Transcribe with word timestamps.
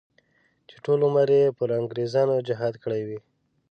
چې 0.69 0.75
ټول 0.83 0.99
عمر 1.07 1.27
یې 1.37 1.55
پر 1.57 1.69
انګریزانو 1.79 2.35
جهاد 2.47 2.73
کړی 2.83 3.01
وي. 3.07 3.19